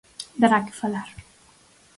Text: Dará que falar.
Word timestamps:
Dará 0.41 0.59
que 0.65 0.73
falar. 0.81 1.09